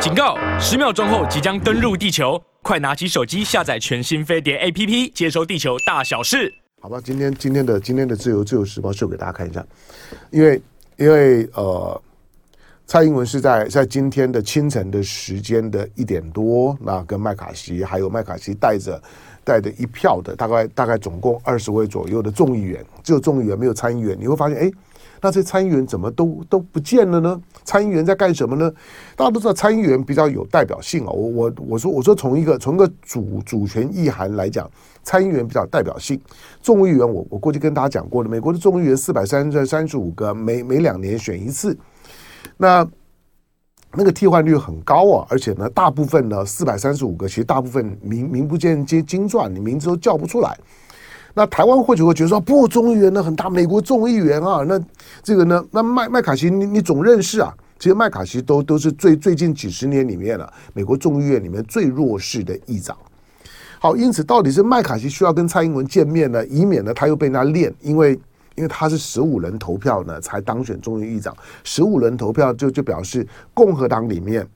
[0.00, 0.34] 警告！
[0.58, 6.50] 十秒钟后即将登陆地球，快拿起手机下载全新飞碟 APP，接收地球大小事。
[6.80, 9.62] 好吧，今天今天的今天的自由自由时报秀给大家看一下，
[10.30, 10.62] 因为
[10.96, 12.00] 因为呃，
[12.86, 19.02] 蔡英文是在在今天的清晨的时间的一点多，那跟麦卡锡还有麦卡锡带着
[19.44, 24.62] 带着一票的大概大概总共二十位左右的众议员，只有众议员没有参议员，你会发现哎。
[24.62, 24.72] 诶
[25.20, 27.40] 那这参议员怎么都都不见了呢？
[27.64, 28.72] 参议员在干什么呢？
[29.14, 31.10] 大家都知道参议员比较有代表性啊。
[31.10, 34.70] 我我我说我说从一个从一个主主权意涵来讲，
[35.02, 36.20] 参议员比较代表性。
[36.62, 41.76] 众议员我我过去跟大家讲过了，美国的众议员四百三十三十五个，每每两年选一次，
[42.56, 42.88] 那
[43.92, 45.26] 那个替换率很高啊。
[45.28, 50.58] 而且呢，大部分呢四百三十五个，其实大部分名名不见经经传，你名字都叫不出来。
[51.34, 54.80] 那台湾或许会觉得说，不，众议员呢很大，美国众议员啊，那
[55.22, 57.54] 这个呢，那麦麦卡锡你你总认识啊？
[57.78, 62.96] 其实麦卡锡都都是最最近几十年里面了、美国众议院里面最弱势的议长。
[63.78, 68.12] 好，因此到底是麦卡锡需要跟蔡英文见面呢，以免呢他又被人家练，因为
[68.56, 71.34] 因为他是十五人投票呢才当选众议议长，
[71.64, 74.46] 十五人投票就就表示共和党里面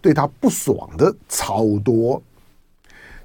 [0.00, 2.20] 对他不爽的超多。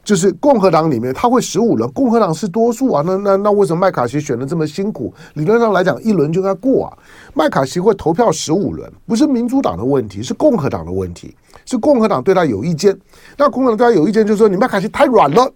[0.04, 3.04] 就是共和党里面，他会十五轮，共和党是多数啊。
[3.06, 5.14] 那那那为什么麦卡锡选的这么辛苦？
[5.36, 6.98] 理论上来讲，一轮就应该过啊。
[7.34, 12.98] 麦卡锡会投票十五轮，不是民主党的问题，是共和党的问题，是共和党对他有意见。
[13.38, 15.52] 那共和党对他有意见，就是说你麦卡锡太软了。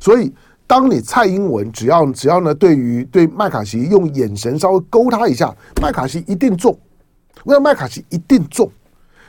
[0.00, 0.32] 所以，
[0.66, 6.76] 当你蔡英文只要只要呢，对于对麦卡锡用眼神稍微勾他一下，麦卡锡一定中。
[7.44, 8.68] 我想麦卡锡一定中。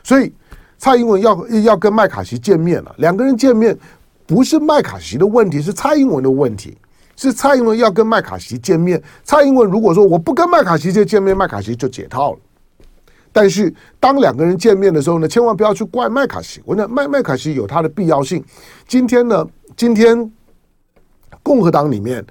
[0.04, 0.34] 所以，
[0.80, 3.78] 蔡英文要要跟麦卡锡见面了，两个人见面。
[4.28, 6.78] 不是麦卡锡的问题，是蔡英文的问题。
[7.20, 9.02] 是蔡英文要跟麦卡锡见面。
[9.24, 12.40] 蔡英文如果说我不跟麦卡锡就见面，麦卡锡就解套了。
[13.32, 16.62] 但是当两个人见面的时候呢，千万不要去怪麦卡锡。
[16.64, 18.46] 我讲麦麦卡锡有他的必要性。
[18.88, 20.32] 今天呢，今天
[21.42, 22.24] 共和党里面，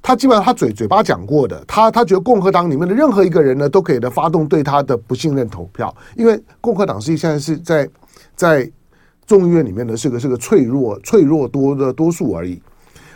[0.00, 7.86] 他基本上他嘴嘴巴讲过的，他他觉得共和党里面的任何一个人呢，都可以的发动对他的不信任投票，因为共和党是现在是在
[8.34, 8.72] 在。
[9.26, 12.60] 众议院里面呢是个是个脆弱脆弱多的多数而已。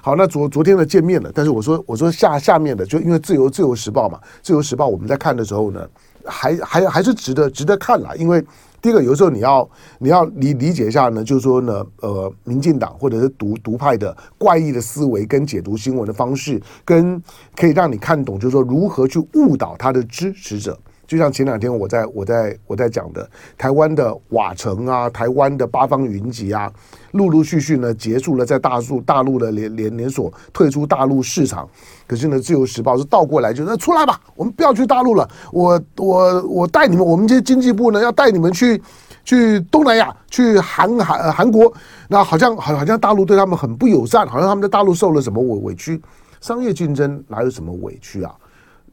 [0.01, 5.87] 好，那昨昨天的见面了，但是我说我说下下面的就因为自由自由时报嘛，自由时报我们在看的时候呢，
[6.25, 8.15] 还还还是值得值得看啦。
[8.17, 8.43] 因为
[8.81, 17.21] 第一个有时候你要你要理理解一下呢，就是说呢，呃，民进党或者是独独派的怪异的思维跟解读新闻的方式，跟
[17.57, 20.79] 可以让你看懂，就是说如何去误导他的支持者。
[21.09, 26.71] 就像前两天我在我在我在讲的，台湾的瓦城啊，台湾的八方云集啊，
[27.13, 31.67] 陆陆续续呢结束了在大陆大陆的连连连锁退出大陆市场。
[32.07, 38.81] 可是呢，自由时报是倒过来，就说出来吧，我们不要去大陆了，我我我带你们，我们这些经济部呢要带你们去
[39.25, 41.73] 去东南亚，去韩韩韩国。
[42.07, 45.99] 那好像好好像大陆对他们很不友善，好像他们在大陆受了什么委委屈。
[46.43, 48.35] 商业竞争哪有什么委屈啊？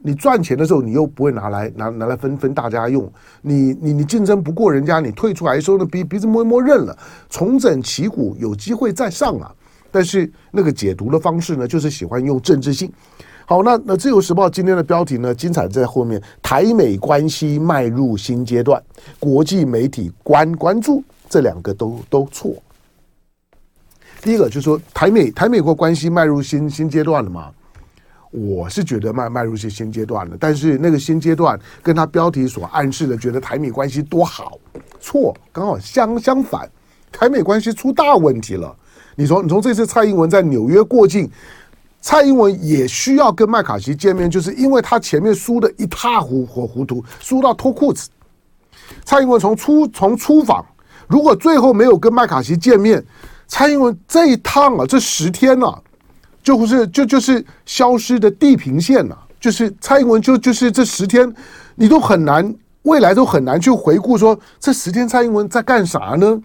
[0.01, 3.11] 你赚钱的时候，你又不会拿来拿拿来分分大家用。
[3.41, 6.97] 你你你竞争不过人家，你退出来的时候呢，鼻鼻子摸一摸认了，
[7.29, 9.53] 重整旗鼓，有机会再上啊。
[9.91, 12.91] 但是那个解读的方式呢，就是喜欢用政治性。
[13.45, 16.21] 好，那那自由时报今天的标题呢，精彩在后面。
[16.41, 18.81] 台美关系迈入新阶段，
[19.19, 22.55] 国际媒体关关注，这两个都都错。
[24.21, 27.51] 第一个就是说台美台美国关系迈入新新阶段了嘛。
[28.35, 34.59] 我是觉得迈迈入些新阶段了，但是那个新阶段跟他标题所暗示的，觉得台美关系多好，
[34.99, 36.69] 错，刚好相相反，
[37.13, 38.75] 台美关系出大问题了。
[39.15, 41.31] 你从你从这次蔡英文在纽约过境，
[42.01, 48.09] 蔡英文也需要跟麦卡锡见面，就是因为他前面输得一塌糊糊糊涂，输到脱裤子。
[49.05, 50.65] 蔡英文从出从出访，
[51.07, 53.01] 如果最后没有跟麦卡锡见面，
[53.47, 55.81] 蔡英文这一趟啊，这十天啊。
[56.45, 61.33] 就不是就就是消失的地平线了，就是蔡英文就就是这十天，
[61.73, 66.39] 你都很难未来都很难去回顾说这十天蔡英文在干啥呢？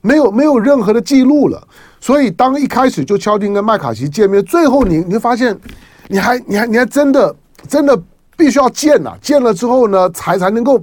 [0.00, 1.66] 没有没有任何的记录了。
[2.00, 5.58] 所以当一开始就敲定跟麦卡锡见面，最后你你会发现，
[6.06, 7.34] 你还你还你还真的
[7.68, 8.00] 真的
[8.36, 10.80] 必须要见呐，见了之后呢，才才能够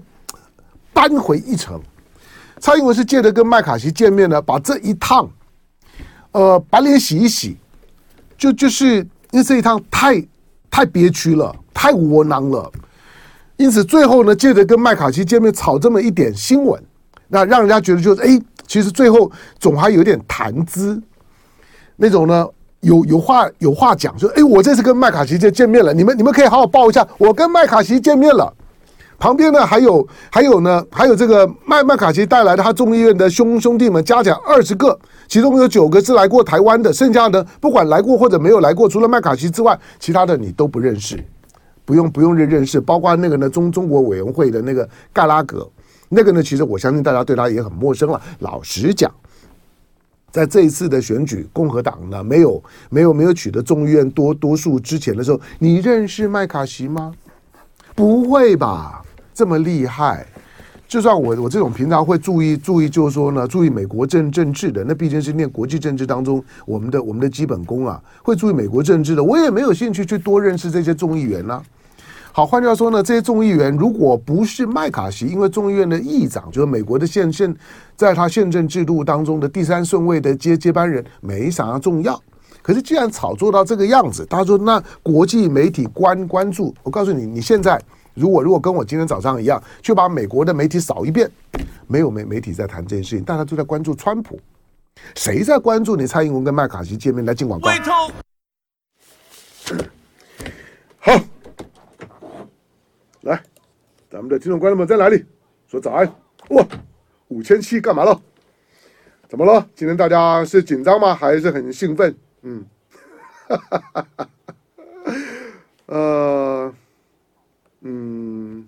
[0.91, 1.81] 扳回一城。
[2.59, 5.29] 蔡英文是借着跟麦卡锡见面呢，把这一趟，
[6.33, 7.55] 呃，把脸洗一洗。
[8.37, 8.97] 就就是
[9.31, 10.23] 因为这一趟太
[10.69, 12.71] 太憋屈了，太窝囊了，
[13.57, 16.81] 因此最后呢，借着跟麦卡锡见面炒这么一点新闻，
[17.27, 21.01] 那让人家觉得就是哎，其实最后总还有点谈资，
[21.95, 22.47] 那种呢
[22.81, 28.53] 有有话有话讲，说哎，我这次跟麦卡锡见见面了，你们你们可以好好报一下，我跟麦卡锡见面了。
[29.19, 41.23] 旁边呢还有还有呢还有这个麦麦卡锡带来的他众议院的兄兄弟们加起来二十个，其中有九个是来过台湾的，剩下的不管来过或者没有来过，除了麦卡锡之外，其他的你都不认识，
[41.85, 45.69] 不用不用认认识，包括那个呢中中国委员会的那个盖拉格，
[46.09, 48.21] 那个呢其实我相信大家对他也很陌生了。
[48.39, 49.09] 老实讲，
[50.31, 57.13] 在这一次的选举，共和党呢没有没有没有取得众议院多多数之前的时候，你认识麦卡锡吗？
[57.95, 59.02] 不会吧？
[59.33, 60.25] 这么厉害，
[60.87, 71.63] 就算我我这种平常会注意注意，就是说呢，注意美国政政治的，那毕竟是念国际政治当中我们的我们的基本功啊，会注意美国政治的，我也没有兴趣去多认识这些众议员呢、啊。
[72.31, 77.55] 好，换句话说呢，这些众议员如果不是麦卡锡，因为众议院的议长就是美国的宪宪，
[77.95, 82.21] 在他宪政制度当中的第三顺位的接接班人，没啥重要。
[82.61, 87.81] 可是既然炒作到这个样子，他说那国际媒体关关注，我告诉你，你现在。
[88.13, 91.29] 如果如果跟我今天早上一样，去把美国的媒体扫一遍，
[91.87, 94.39] 没有媒媒体在谈这件事情，大家都在关注川普，
[95.15, 97.71] 谁在关注你蔡英文跟麦卡锡见面来进广告？
[100.99, 101.19] 好，
[103.21, 103.41] 来，
[104.09, 105.25] 咱们的听众观众们在哪里？
[105.67, 106.07] 说早安
[106.49, 106.63] 哇，
[107.29, 108.21] 五千七干嘛了？
[109.27, 109.67] 怎么了？
[109.73, 111.15] 今天大家是紧张吗？
[111.15, 112.15] 还是很兴奋？
[112.43, 112.63] 嗯，
[113.47, 114.29] 哈哈哈哈，
[115.87, 116.73] 呃。
[117.85, 118.67] 嗯，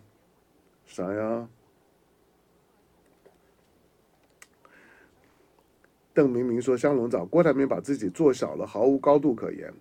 [0.85, 1.47] 啥呀？
[6.13, 9.73] 邓明明说：“香龙早，郭台铭把自己做小了，毫无高度可言。”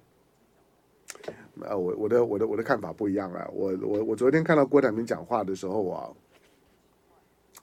[1.62, 3.48] 啊，我我的我的我的看法不一样啊！
[3.52, 6.10] 我我我昨天看到郭台铭讲话的时候啊，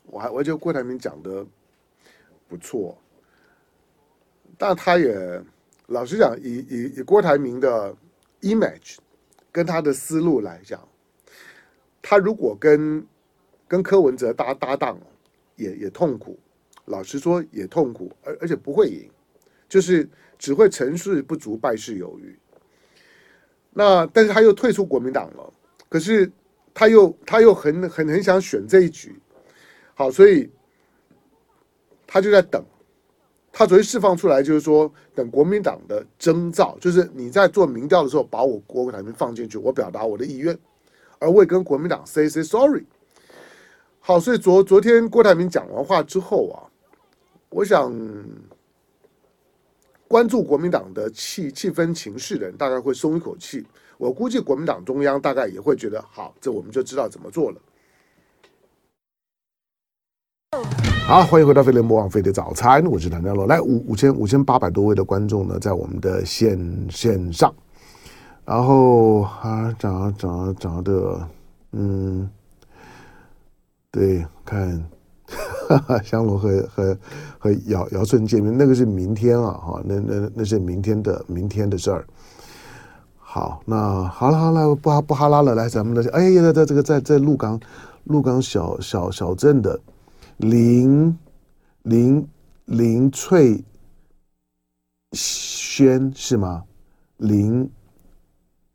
[0.07, 1.45] 我还我觉得郭台铭讲的
[2.47, 2.97] 不错，
[4.57, 5.41] 但他也
[5.87, 7.95] 老实讲，以以以郭台铭的
[8.41, 8.97] image
[9.51, 10.85] 跟他的思路来讲。
[12.01, 13.05] 他如果跟
[13.67, 14.99] 跟柯文哲搭搭档，
[15.55, 16.37] 也也痛苦，
[16.85, 19.09] 老实说也痛苦，而而且不会赢，
[19.69, 22.37] 就是只会成事不足败事有余。
[23.73, 25.53] 那但是他又退出国民党了，
[25.87, 26.29] 可是
[26.73, 29.15] 他又他又很很很想选这一局，
[29.93, 30.49] 好，所以
[32.05, 32.63] 他就在等。
[33.53, 40.57] 他昨天释放出来就是说，等国民党的征召，就是你在做民调的时候，把我郭台铭放进去，我表达我的意愿。
[41.21, 42.83] 而未跟国民党 say say sorry。
[43.99, 46.65] 好，所以昨昨天郭台铭讲完话之后啊，
[47.49, 47.93] 我想
[50.07, 53.65] 关注国民党的气气氛情绪的人大概会松一口气。
[53.97, 57.57] 我估计国民党中央大概也会觉得，好，这我们就知道怎么做了。
[61.05, 63.45] 好，欢迎回到飞碟魔王飞碟早餐，我是谭家洛。
[63.45, 66.59] 来五五千五千八百多位的观众呢，在我们的线
[66.89, 67.53] 线上。
[68.43, 71.27] 然后啊，长长长的，
[71.71, 72.29] 嗯，
[73.91, 74.83] 对，看，
[75.69, 76.97] 哈哈，香龙和和
[77.39, 82.05] 和姚姚顺见面，那个是明天啊，哈，那那那是明天的明天的事儿。
[83.17, 87.57] 好，那好了好了，不哈不哈拉了，来咱们的，哎呀，在这个在在鹿港
[88.03, 89.79] 鹿港小小小镇的
[90.37, 91.17] 林
[91.83, 92.27] 林
[92.65, 93.63] 林翠
[95.13, 96.63] 轩是吗？
[97.17, 97.71] 林。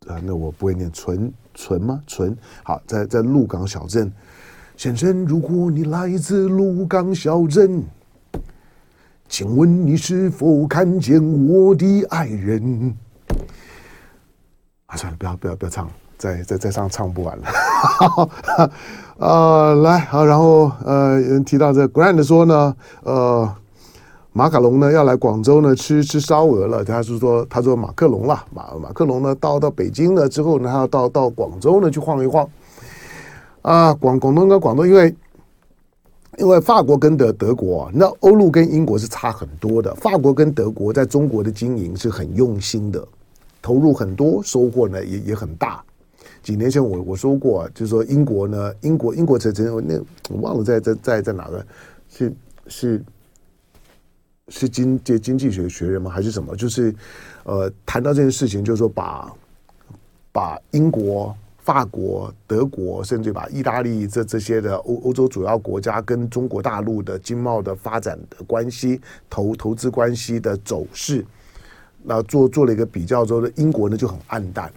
[0.07, 2.01] 啊，那我不会念纯纯吗？
[2.07, 4.11] 纯好，在在鹿港小镇，
[4.75, 7.83] 先生，如果你来自鹿港小镇，
[9.27, 12.95] 请问你是否看见我的爱人？
[14.85, 17.45] 啊，算了，不要不要不要唱了，再再再唱唱不完了。
[19.17, 23.55] 啊， 来好，然后呃，提到这 Grand 说呢，呃。
[24.37, 32.47] 马卡龙呢要来广州呢吃吃烧鹅了，他是说他说马克龙啦，马马克龙呢到到北京了之后呢，他要到到广州呢去晃一晃。
[33.63, 35.15] 啊，广广东跟广东，因为
[36.37, 39.91] 因为法国跟德德国，那欧陆跟英国是差很多的。
[39.95, 43.03] 法国跟德国在中国的经营是很用心的，
[43.59, 45.83] 投入很多，收获呢也也很大。
[46.43, 49.95] 几年前我我说过，啊就是说英国呢，英国英国曾曾那
[50.29, 51.65] 我忘了在在在在哪个
[52.07, 52.31] 是。
[52.69, 53.01] 是
[54.49, 56.09] 是经这经济学学人吗？
[56.09, 56.55] 还是什么？
[56.55, 56.93] 就是，
[57.43, 59.31] 呃，谈到这件事情，就是说把
[60.31, 71.25] 把英国、法国、德国，甚至把意大利这这些的欧欧洲主要国家跟中国大陆的经贸的发展的关系、投投资关系的走势，
[72.03, 74.71] 那做做了一个比较之后呢，英国呢就很黯淡。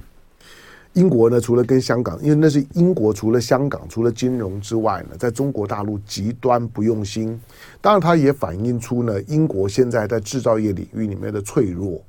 [0.95, 7.41] 英国呢，除了跟香港，因为那是英国除了香港，除了金融之外呢，在中国大陆极端不用心。
[7.81, 12.01] 当然，它也反映出呢，英国现在在制造业领域里面的脆弱。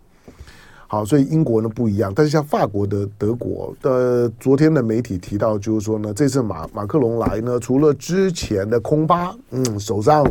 [0.88, 10.26] 好，所以英国呢不一样，但是像法国的、德国的，昨天的媒体提到，就是说呢，这次马马克龙来呢，除了之前的空巴，嗯，手上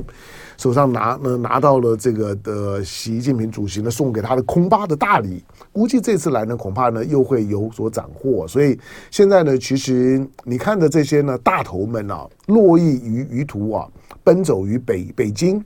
[0.61, 8.47] 手上拿呢拿到了这个的习近平主席呢送给他的空巴的大礼，估计这次来呢，恐怕呢又会有所斩获。
[8.47, 8.79] 所以
[9.11, 13.89] 现在呢，其实你看的这些呢大头们啊，络绎于于途啊，
[14.23, 15.65] 奔走于北北京。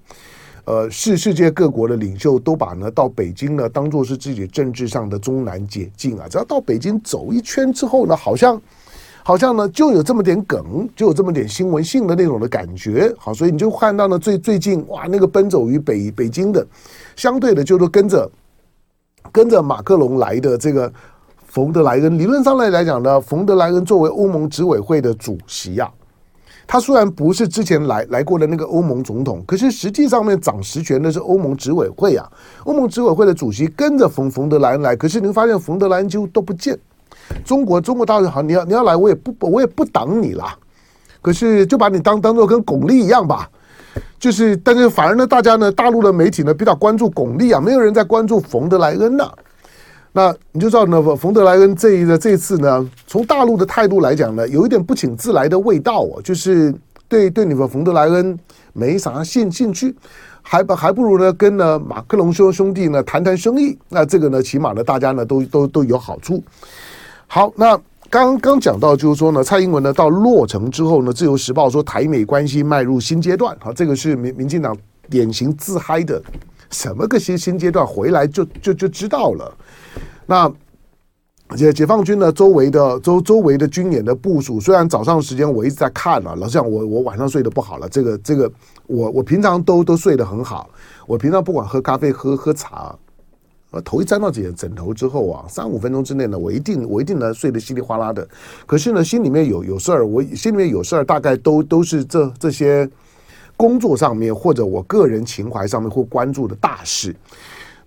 [0.67, 8.63] 呃，世世界各国的领袖都把呢到北京呢当做是自己政治上的中南捷径啊，只要到北京走一圈之后呢，好像
[9.27, 13.11] 好像呢就有这么点梗，就有这么点新闻性的那种的感觉。
[13.17, 16.65] 好，所以你就看到呢最最近哇，那个奔走于北北京的，
[17.17, 18.31] 相对的就是跟着
[19.33, 20.93] 跟着马克龙来的这个
[21.47, 25.91] 冯德莱恩，理论上来来讲呢，冯德莱恩作为欧盟执委会的主席、啊。
[26.67, 32.31] 他虽然不是之前来来过的那个欧盟总统，可是实际上面掌实权的是欧盟执委会啊。
[32.65, 36.79] 欧盟执委会的主席跟着冯冯德莱恩来，可是你会发现冯德莱恩几乎都不见。
[37.45, 40.57] 中国中国大陆好，你要你要来，我也不我也不挡你啦。
[41.23, 43.49] 可是就把你当当做跟巩俐一样吧，
[44.19, 49.35] 就是但是反而呢，大家呢大陆的媒体呢比较关注巩俐啊，没有人在关注冯德莱恩呐、啊。
[50.13, 56.75] 那你就知道呢，冯德莱恩这一个这次呢，从大陆的态度来讲呢，有一点不请自来的味道哦，就是
[57.09, 58.39] 对对你们冯德莱恩
[58.75, 59.97] 没啥兴兴趣，
[60.43, 66.43] 还不还不如呢跟呢马克龙兄兄弟呢谈谈生意，那这个呢起码呢大家呢都都都有好处。
[67.27, 67.79] 好，那
[68.11, 74.77] 刚刚讲到就是说呢，蔡英文呢到洛城之后呢，自由时报说台美关系迈入新阶段，好，这个是民民进党
[75.11, 76.23] 典型自嗨的，
[76.71, 79.53] 什么个新新阶段，回来就就就知道了。
[80.27, 80.53] 那
[81.57, 82.33] 解解放军呢？
[82.33, 87.89] 周围的周周围的军演的部署，虽然早上时间我一直在看了，老实讲，我我晚上睡得不好了。
[87.89, 88.51] 这个这个，
[88.87, 90.71] 我我平常都都睡得很好。
[91.07, 92.97] 我平常不管喝咖啡喝喝茶，
[93.75, 98.27] 呃，头一沾到枕枕头之后啊，三五分钟之内呢，我一定我一定能睡得稀里哗啦的。
[98.67, 102.89] 可是呢，心里面有有事儿，我心里面有事儿，大概都都是这这些
[103.57, 107.15] 工作上面或者我个人情怀上面会关注的大事。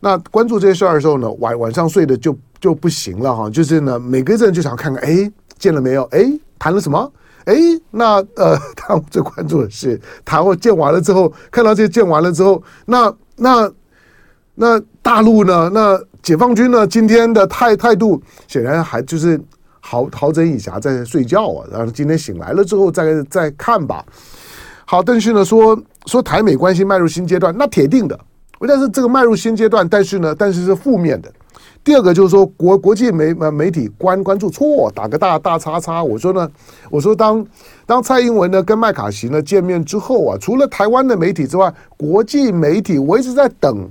[0.02, 3.50] 那关注这些事儿的时候呢，晚晚上睡的就就不行了哈。
[3.50, 6.04] 就是呢，每个人就想看看，哎，见了没有？
[6.12, 6.30] 哎，
[6.60, 7.10] 谈了什么？
[7.46, 7.56] 哎，
[7.92, 13.72] 那呃， 他最关注的是谈或见完了之后，看到这些见完了之后，那那
[14.60, 15.70] 那大陆呢？
[15.72, 16.86] 那解放军呢？
[16.88, 19.40] 今天的态态度显然还就是
[19.80, 21.68] 好好整以暇在睡觉啊。
[21.72, 24.04] 然后今天醒来了之后再再看吧。
[24.84, 28.20] 好，但是呢，说说台美关系迈入新阶段，那铁定的。
[28.68, 31.32] 但是这个迈入新阶段，但是呢，但是是负面的。
[31.84, 36.04] 第二个就是说国国际媒媒体关关注错，打个大大叉叉。
[36.04, 36.50] 我说呢，
[36.90, 37.46] 我说当
[37.86, 43.88] 当蔡英文呢跟麦卡锡呢见面之后啊，除了台湾的媒体之外，国际媒体我一直在等，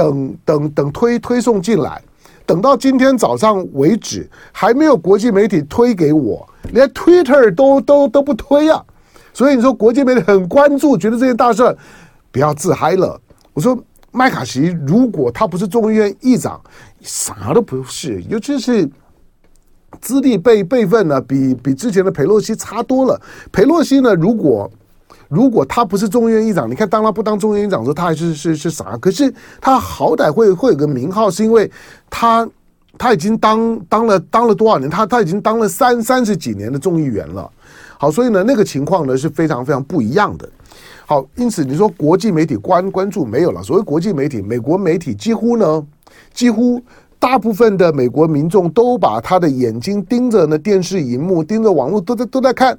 [0.00, 2.02] 等等等推推送进来，
[2.46, 8.82] 等到今天早上为止，还没有国际媒体推给我，连 Twitter 都都都不推啊。
[9.34, 11.76] 所以你说国际媒体很关注，觉得这件大事，
[12.32, 13.20] 不要自嗨了。
[13.52, 13.78] 我说
[14.10, 16.58] 麦卡锡，如果他不是众议院议长，
[17.02, 18.88] 啥都不是，尤其是
[20.00, 23.20] 资历辈辈分呢，比比之前的佩洛西差多了。
[23.52, 24.70] 佩洛西呢，如果
[25.30, 28.96] 如果他不是众议院议长，你看当他不当众议院议长的时候，他还是是是啥？
[28.98, 31.70] 可是他好歹会会有个名号，是因为
[32.10, 32.46] 他
[32.98, 34.90] 他已经当当了当了多少年？
[34.90, 37.48] 他他已经当了三三十几年的众议员了。
[37.96, 40.48] 好，所以呢，那个情况呢是非常非常不一样的。
[41.06, 43.62] 好，因此你说国际媒体关关注没有了。
[43.62, 45.86] 所谓国际媒体，美国媒体几乎呢，
[46.34, 46.82] 几乎
[47.20, 52.76] 大部分的美国民众都把他的眼睛盯着呢电视荧幕，盯着网络，都在都在看，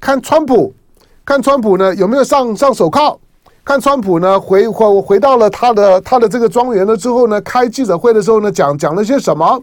[0.00, 0.74] 看川普，
[1.28, 3.14] 看川普呢有没有上上手铐，
[3.62, 9.62] 看川普呢回回回到了他的他的这个庄园了之后呢，开记者会的时候呢讲讲了些什么，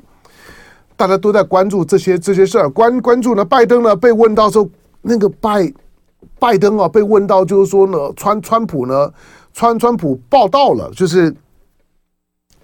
[0.95, 4.69] 大家都在关注这些这些事儿，关关注呢拜登呢被问到说
[5.01, 5.74] 那个拜。
[6.38, 9.12] 拜登啊，被问到就是说呢，川川普呢，
[9.53, 11.34] 川川普报道了，就是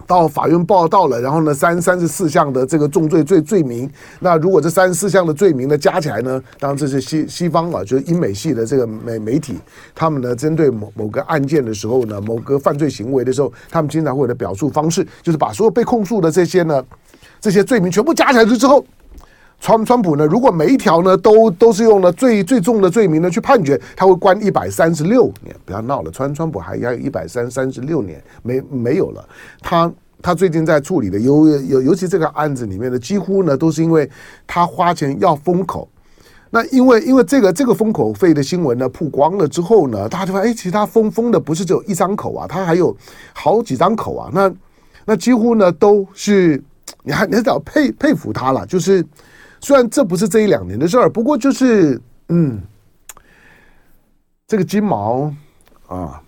[0.08, 3.89] 到法院报道了，然后呢，三三十四项的这个重罪罪罪名，
[4.20, 9.58] 那如果这三十四项的罪名呢加起来呢，当然这是西西方啊，就是英美系的这个媒媒体，
[9.93, 16.84] 他们呢针对某某个案件的时候呢，某个犯罪行为的时候，他们经常会有的表述方式，就是把所有被控诉的这些呢，
[17.39, 18.84] 这些罪名全部加起来之后。
[19.62, 25.56] 川川普呢，如果每一条呢都都是用了最最重的罪名呢去判决，他会关一百三十六年。
[25.63, 29.24] 不要闹了，川川普还要一百三三十六年没没有了。
[29.62, 29.89] 他
[30.20, 34.10] 他最近在处理的，尤尤尤其这个案子里面的，几乎呢都是因为
[34.48, 35.88] 他花钱要封口。
[36.50, 42.98] 那因为因为这个这个封口费的新闻呢曝光了之后呢，大家就发现，哎，其实他封封的不是只有一张口啊，他还有
[43.32, 44.30] 好几张口啊。
[44.34, 44.51] 那
[45.06, 46.62] 那几乎呢都是，
[47.03, 48.65] 你还你还得要佩佩服他了。
[48.65, 49.06] 就是
[49.62, 52.62] 虽然这不是这一两年的事儿，不过就是嗯，
[54.48, 55.32] 这个金毛
[55.88, 56.22] 啊，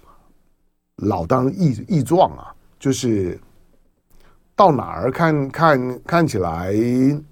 [0.97, 3.39] 老当益益壮啊，就是
[4.55, 7.25] 到哪儿看看看起来，因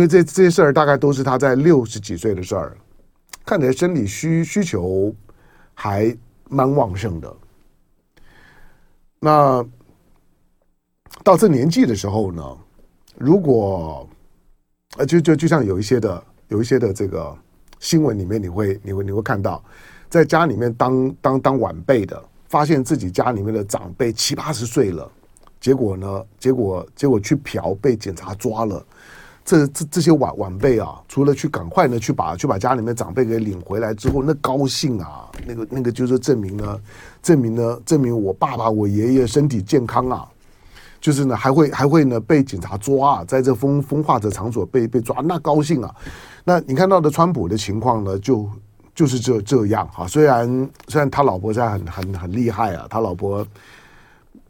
[0.00, 2.76] 为这这些事儿大概都是他在六十几岁的事儿，
[3.46, 5.14] 看起来生理需需求
[5.72, 6.16] 还
[6.48, 7.36] 蛮旺盛的。
[9.20, 9.64] 那
[11.22, 12.58] 到这年纪的时候呢，
[13.16, 14.08] 如果
[14.96, 17.36] 呃，就就就像有一些的有一些的这个
[17.80, 19.62] 新闻里面，你会你会你会看到，
[20.08, 25.10] 在家里面当当当晚辈的，发现自己家里面的长辈七八十岁了，
[25.60, 28.84] 结果呢，结果结果去嫖被警察抓了。
[29.44, 36.80] 这这这些晚晚辈啊，除了去赶快呢去把去把家里面长辈给领回来之后，那高兴啊，那个那个就是证明呢，
[37.22, 40.26] 证明呢，证明我爸爸我爷爷身体健康啊，
[41.04, 45.94] 就是呢还会还会呢被警察抓啊，在这风风化的场所被被抓，那高兴啊。
[46.44, 48.48] 那你看到的川普的情况呢，就
[48.94, 50.06] 就是这这样哈。
[50.06, 53.46] 虽然虽然他老婆在很很很厉害啊，他老婆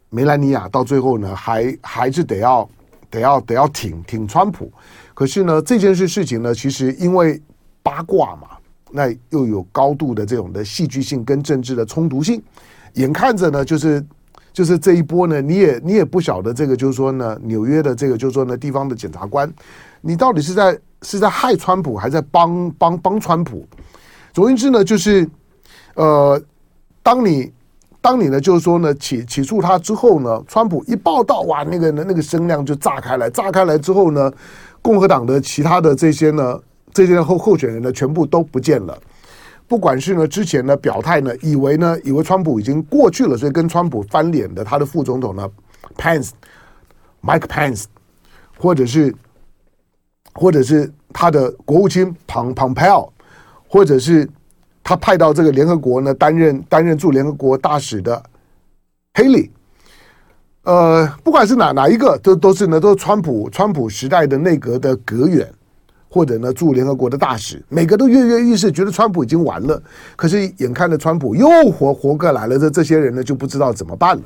[0.09, 2.65] 梅兰妮亚到最后呢还还是得要。
[3.11, 4.69] 得要得要挺挺川普，
[5.13, 7.41] 可是呢，这件事事情呢，其实因为
[7.81, 8.47] 八卦嘛，
[8.91, 12.43] 那又有高度的这种的戏剧性跟政治的冲突性，
[12.95, 14.05] 眼看着呢，就是
[14.55, 19.51] 就是这一波呢，你也你也不晓得这个，就是说呢，纽约的这个就是说呢，地方的检察官，
[19.99, 23.67] 你到底是在是在害川普，还在帮帮帮川普？
[24.33, 25.29] 总而言之呢，就是
[25.95, 26.41] 呃，
[27.03, 27.51] 当你。
[28.05, 34.31] 当你呢，就是说呢，起起诉他之后呢，川普一报道，哇，那个那个声量就炸开来，炸开来之后呢，
[34.79, 36.61] 共和党的其他的这些呢，
[36.93, 38.95] 这些候候选人呢，全部都不见了。
[39.67, 45.49] 不管是呢之前呢表态呢，以为呢以为川普已经过去了，所以跟川普翻脸的他的副总统呢
[45.97, 47.85] ，Pence，Mike Pence，
[48.57, 49.13] 或者是
[50.33, 53.11] 或者是他的国务卿庞庞佩奥，
[53.67, 54.29] 或者是。
[54.87, 58.21] 他派到这个联合国呢，担任担任驻联合国大使的
[59.15, 59.49] Haley，
[60.61, 65.51] 呃，不管是哪哪一个，都都是呢，都是川普川普时代的内阁的阁员，
[66.15, 69.83] 或者呢驻联合国的大使，每个都跃跃欲试，觉得川普已经完了。
[70.15, 74.23] 可是眼看着川普又活活过来了，这这些人呢就不知道怎么办了。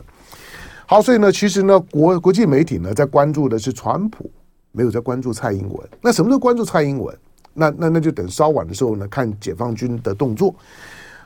[0.85, 4.29] 好，所以呢，其实呢，国国际媒体呢在关注的是川普，
[4.71, 5.89] 没有在关注蔡英文。
[5.99, 7.17] 那什么时候关注蔡英文？
[7.55, 10.53] 那那那就等稍晚的时候呢，看解放军的动作。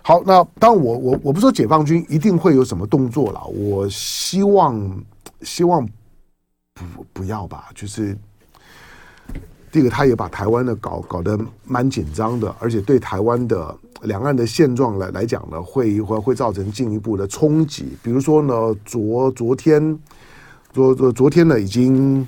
[0.01, 5.03] 好，那当我我我不说解放军一定会有什么动作了，我希望
[5.41, 5.85] 希望
[6.73, 7.65] 不不要吧。
[7.75, 8.17] 就是
[9.73, 17.97] 这个，他也把台湾的搞搞得蛮紧张的，而且对台湾的两岸的现状来来讲呢，会会会造成进一步的冲击。
[18.03, 18.53] 比如说呢，
[18.85, 19.99] 昨昨天
[20.71, 22.21] 昨昨昨天呢，已经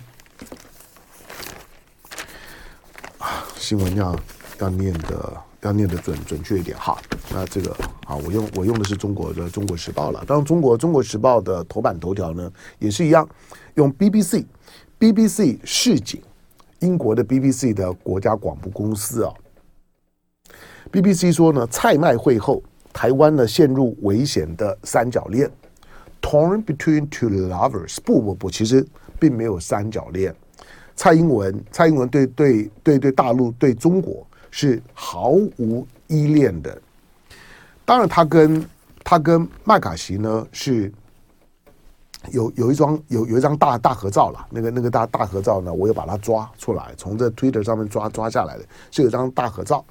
[3.19, 3.45] 啊。
[3.57, 4.15] 新闻要
[4.59, 6.97] 要念的要念的准准确一点哈，
[7.31, 7.71] 那这个
[8.07, 10.23] 啊，我用我用的是中国的《中国时报》了。
[10.25, 13.29] 当，中国《中国时报》的头版头条呢也是一样，
[13.75, 14.45] 用 BBC
[14.99, 16.19] BBC 市井，
[16.79, 19.33] 英国的 BBC 的国家广播公司啊
[20.91, 22.61] ，BBC 说呢，蔡麦会后，
[22.93, 25.49] 台湾呢陷入危险的三角恋
[26.21, 27.97] ，torn between two lovers。
[28.03, 28.85] 不不不，其实
[29.19, 30.35] 并没有三角恋。
[30.95, 36.81] 蔡英文，蔡英文对对对对大陆对中国是毫无依恋的。
[37.83, 38.65] 当然，他跟
[39.03, 40.91] 他跟麦卡锡呢是
[42.31, 44.45] 有有一张有有一张大大合照了。
[44.49, 49.83] 那个那个大大合照呢，我又把它抓出来，从这 Twitter 上面抓抓下来的，是有张大合照。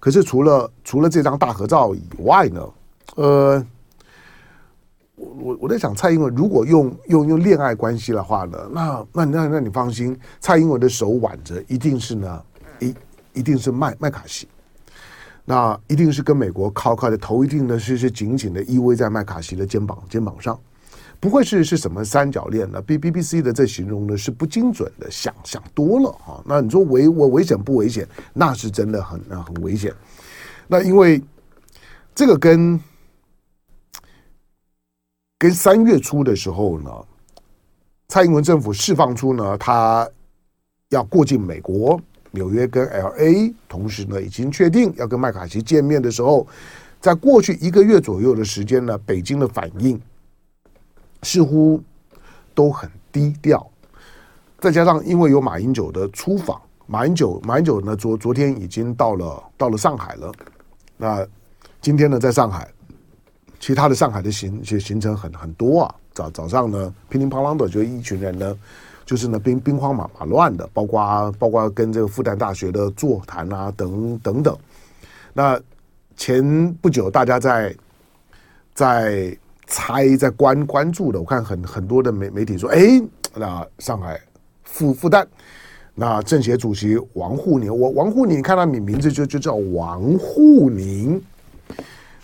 [0.00, 2.68] 可是除了除了这张大合照以外呢，
[3.16, 3.66] 呃。
[5.14, 12.42] 我我在想，蔡英文如果用用用恋爱关系的话呢，那那那那你放心，蔡英文的手挽着一定是呢，
[12.80, 12.92] 一
[13.34, 14.48] 一定是麦麦卡锡，
[15.44, 20.58] 那一定是跟美国靠靠的头，一定呢是是紧紧的依偎在麦卡锡的肩膀肩膀上，
[21.22, 26.42] 不会是是什么三角恋呢？B B B C 的这形容呢是不精准的，想想多了啊。
[26.44, 28.04] 那你说危我危险不危险？
[28.34, 29.94] 那是真的很很危险。
[30.66, 31.22] 那因为
[32.12, 32.80] 这个跟。
[35.38, 36.90] 跟三月初的时候呢，
[38.06, 40.08] 蔡英文政府释放出呢，他
[40.90, 46.46] 要过境美国纽约跟 LA，同时呢，已经确定要跟麦卡锡见面的时候，
[47.00, 50.00] 在过去一个月左右的时间呢，北京的反应
[51.22, 51.82] 似乎
[52.54, 53.66] 都很低调。
[54.58, 60.32] 再加上因为有马英九的出访，马英九马英九呢昨昨天已经到了到了上海了，
[60.96, 61.26] 那
[61.80, 62.68] 今天呢在上海。
[63.58, 65.94] 其他的上海的行行行程很很多啊。
[66.12, 68.58] 早早上呢，乒乒乓乓的就一群人呢，
[69.06, 74.58] 就是呢兵兵荒马马乱的，包括包括跟这个复旦大学的座谈啊等等等。
[75.32, 75.60] 那
[76.16, 77.72] 前不久大家在
[78.74, 83.00] 在猜在关关注的，我看很很多的媒媒体说，哎，
[83.34, 84.20] 那上海
[84.64, 85.26] 复复旦。
[85.94, 91.22] 那政协主席王沪宁，我王沪宁，看到你名字就就叫王沪宁。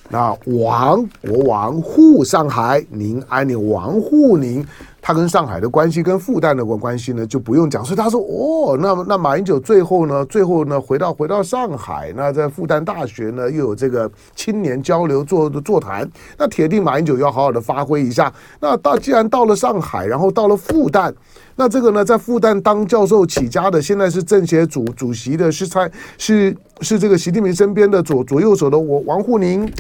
[0.09, 4.67] 那王国王沪上海宁安宁王沪宁，
[5.09, 7.83] 他跟上海的关系，跟复旦的关关系呢，就不用讲。
[7.83, 18.31] 所以他说，哦，那那马英九最后呢，最后呢，回到回到上海，那在复旦大学呢，又有这个青年交流座座谈，那铁定马英九要好好的发挥一下。
[18.61, 21.11] 那到既然到了上海，然后到了复旦。
[21.57, 29.73] 那这个呢，在复旦当教授起家的，现在是政协主主席的，是蔡是是这个习近平身边的左左右手的我王沪宁，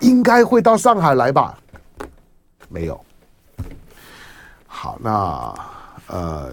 [0.00, 1.56] 应该会到上海来吧？
[2.68, 3.00] 没有。
[4.84, 5.54] 好，那
[6.08, 6.52] 呃，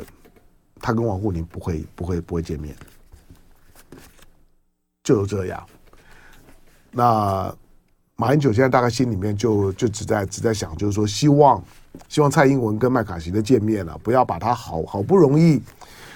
[0.80, 2.74] 他跟王沪宁不会不会不会见面，
[5.04, 5.62] 就这样。
[6.92, 7.54] 那
[8.16, 11.62] 马英九现在大概心里面就就只在只在想，就是说希望。
[12.08, 15.62] 希望蔡英文跟麦卡锡的见面了，不要把他好好不容易，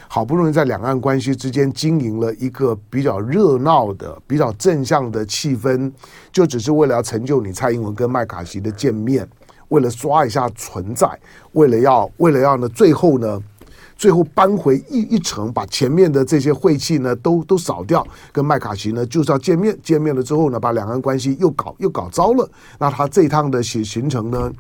[0.08, 5.91] 好不容易在两岸关系之间经营了一个比较热闹的、比较正向的气氛，
[6.32, 9.28] 就只是为了要成就你蔡英文跟麦卡锡的见面，
[9.69, 11.08] 为了刷一下存在，
[11.54, 13.41] 为了要为了要呢，最后呢，
[13.95, 24.51] 最后扳回一一城，把前面的这些晦气呢都都扫掉，跟麦卡锡呢就是要见面，见面了之后呢，把两岸关系又搞又搞糟了，那他这一趟的行行程呢？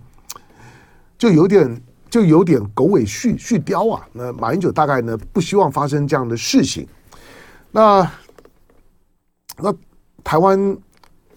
[1.17, 4.05] 就有点就有点狗尾续续貂啊！
[4.11, 6.85] 那马英九大概呢不希望发生这样的事情。
[7.71, 8.09] 那
[9.57, 9.73] 那
[10.21, 10.77] 台湾，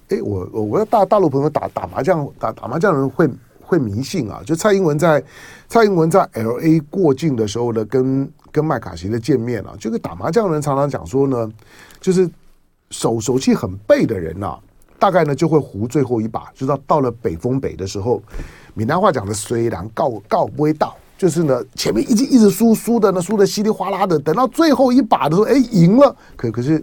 [0.09, 3.28] 哎，我我我大大陆朋友打打麻将打打麻将的人会
[3.68, 4.40] 会迷信啊！
[4.46, 5.22] 就蔡英文在
[5.68, 11.52] 蔡英文在 LA 过境的时候呢，跟跟麦卡锡的见面啊，这个打麻将的人常常讲说呢，
[12.00, 12.28] 就是
[12.90, 14.59] 手手气很背的人呐、啊，
[14.98, 18.22] 大概呢就会胡最后一把，就到到了北风北的时候。
[18.72, 26.83] 闽南话讲的虽然告告不会到，就是呢，前面一直一直输输的呢，输的稀里哗啦的，等到最后一把的时候，哎，赢了，可可是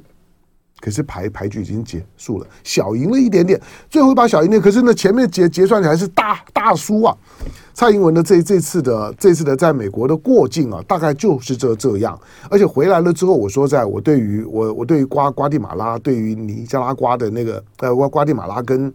[0.86, 7.18] 可是牌牌局已经结束了，小赢了一点点，最后一把小赢点，可是呢，前面结结算起来是大大输啊。
[7.74, 12.18] 蔡英文的这这次的这次的在美国的过境啊，大概就是这这样，
[12.52, 18.94] 而且回来了之后，我说在我对于我我对于瓜瓜地马拉，对于尼加拉瓜的那个呃瓜瓜地马拉跟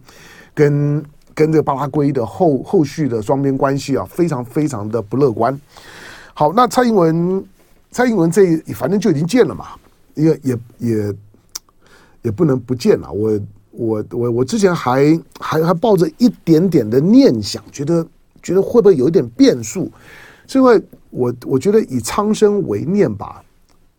[0.53, 1.03] 跟。
[1.33, 5.57] 跟这个巴拉圭的后后续的双边关系啊，非常非常的不乐观。
[6.33, 7.41] 好，那蔡英文，
[7.89, 9.67] 蔡英文这反正就已经见了嘛，
[10.13, 11.15] 也也也
[12.21, 13.11] 也不能不见了。
[13.11, 13.39] 我
[13.71, 18.05] 我我我之前还还还抱着一点点的念想，觉得
[18.41, 19.91] 觉得会不会有一点变数？
[20.47, 23.43] 是因为我我觉得以苍生为念吧。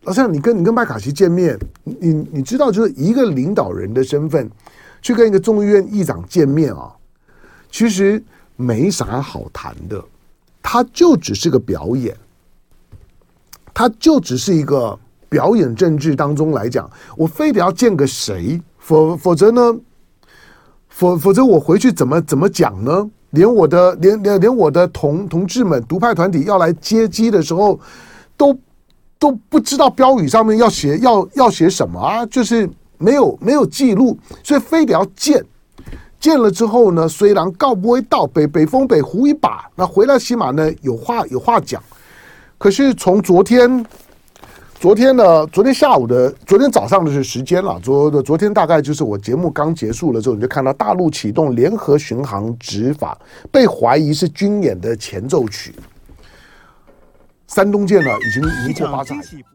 [0.05, 4.49] 好像你跟你跟麦卡锡见面，你你知道，就是一个领导人的身份
[5.01, 6.93] 去跟一个众议院议长见面啊。
[7.71, 8.21] 其实
[8.57, 10.03] 没啥好谈的，
[10.61, 12.15] 他就只是个表演，
[13.73, 14.99] 他就只是一个
[15.33, 19.75] 表演政治当中来讲，我非得要见个谁，否否则呢？
[20.89, 23.09] 否否则我回去怎么怎么讲呢？
[23.31, 27.79] 连我的连连连我的同同志们独派团体要来接机的时候，
[28.37, 28.55] 都
[29.17, 32.69] 都不知道标语上面要写要要写什么啊，就是
[32.99, 35.43] 没有没有记录，所以非得要见。
[36.19, 41.81] 见了之后呢，虽然告不会到北北风北胡一把，那回来起码呢有话有话讲。
[42.59, 43.83] 可是从昨天，
[44.83, 47.79] 昨天呢，昨天下午的，昨天早上的是时间了。
[47.81, 53.17] 昨的昨天大概就是我节目刚结束了之后，你就看到大陆启动联合巡航执法，
[53.49, 55.73] 被怀疑是军演的前奏曲。
[57.47, 59.52] 山东舰呢已经已经过八海。